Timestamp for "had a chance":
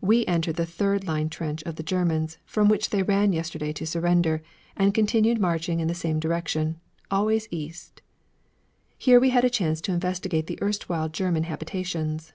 9.30-9.80